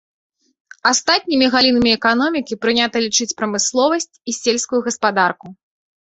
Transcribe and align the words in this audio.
Астатнімі 0.91 1.47
галінамі 1.55 1.91
эканомікі 1.97 2.57
прынята 2.63 2.95
лічыць 3.05 3.27
прамысловасць 3.41 4.09
і 4.33 4.35
сельскую 4.39 4.81
гаспадарку. 4.89 5.53